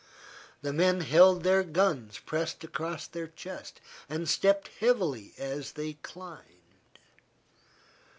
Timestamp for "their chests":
3.05-3.79